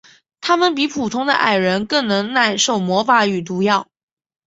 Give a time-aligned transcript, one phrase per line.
[0.41, 3.87] 他们比普通的矮人更能耐受魔法与毒药。